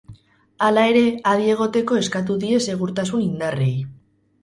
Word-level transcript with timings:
Hala 0.67 0.85
ere, 0.93 1.03
adi 1.33 1.53
egoteko 1.57 2.01
eskatu 2.01 2.41
die 2.47 2.65
segurtasun-indarrei. 2.71 3.73